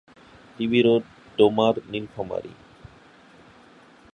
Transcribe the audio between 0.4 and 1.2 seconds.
DB road,